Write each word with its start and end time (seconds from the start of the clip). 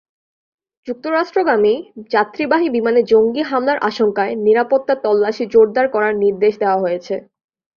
যুক্তরাষ্ট্রগামী 0.87 1.73
যাত্রীবাহী 2.11 2.67
বিমানে 2.69 3.01
জঙ্গি 3.03 3.43
হামলার 3.43 3.79
আশঙ্কায় 3.89 4.33
নিরাপত্তা 4.45 4.93
তল্লাশি 5.03 5.43
জোরদার 5.53 5.87
করার 5.93 6.13
নির্দেশ 6.23 6.53
দেওয়া 6.61 6.81
হয়েছে। 6.83 7.15